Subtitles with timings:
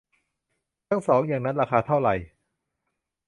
[0.87, 2.09] ทั้งสองอย่างนั้น ราคาเท่าไหร?